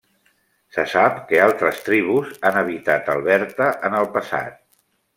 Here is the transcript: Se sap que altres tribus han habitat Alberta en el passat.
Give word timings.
Se 0.77 0.85
sap 0.93 1.19
que 1.31 1.43
altres 1.49 1.83
tribus 1.89 2.33
han 2.51 2.59
habitat 2.65 3.15
Alberta 3.19 3.71
en 3.91 4.03
el 4.03 4.13
passat. 4.19 4.61